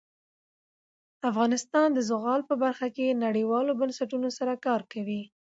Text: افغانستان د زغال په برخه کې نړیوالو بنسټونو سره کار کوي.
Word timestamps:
افغانستان 1.29 1.87
د 1.93 1.99
زغال 2.09 2.41
په 2.49 2.55
برخه 2.63 2.87
کې 2.95 3.19
نړیوالو 3.25 3.71
بنسټونو 3.81 4.27
سره 4.37 4.53
کار 4.65 4.81
کوي. 4.93 5.21